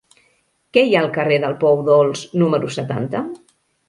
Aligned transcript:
Què 0.77 0.83
hi 0.85 0.95
ha 0.95 1.01
al 1.03 1.11
carrer 1.17 1.37
del 1.43 1.53
Pou 1.63 1.83
Dolç 1.89 2.23
número 2.45 2.71
setanta? 2.77 3.23